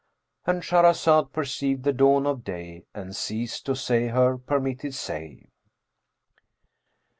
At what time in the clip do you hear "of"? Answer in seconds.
2.25-2.43